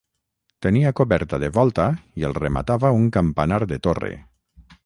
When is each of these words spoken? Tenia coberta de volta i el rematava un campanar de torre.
Tenia 0.65 0.91
coberta 0.99 1.39
de 1.43 1.51
volta 1.59 1.87
i 2.21 2.27
el 2.31 2.35
rematava 2.39 2.93
un 3.03 3.07
campanar 3.19 3.61
de 3.75 3.83
torre. 3.91 4.15